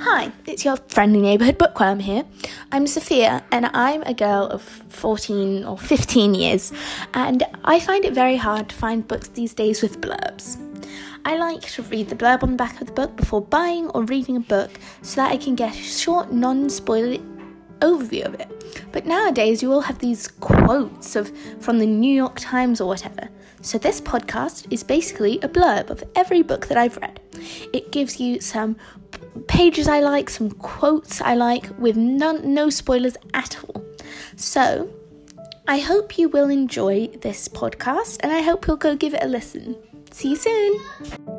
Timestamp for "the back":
12.52-12.80